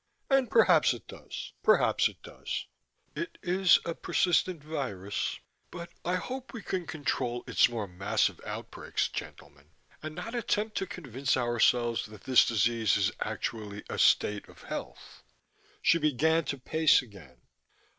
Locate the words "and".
0.31-0.49, 10.01-10.15